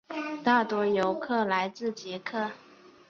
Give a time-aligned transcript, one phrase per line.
[0.43, 2.49] 大多数游客来自捷克。